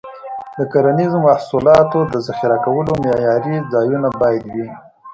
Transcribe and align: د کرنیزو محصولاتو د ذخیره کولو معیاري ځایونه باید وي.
د 0.57 0.59
کرنیزو 0.71 1.17
محصولاتو 1.27 1.99
د 2.11 2.13
ذخیره 2.27 2.57
کولو 2.65 2.91
معیاري 3.03 3.55
ځایونه 3.73 4.09
باید 4.21 4.43
وي. 4.53 4.67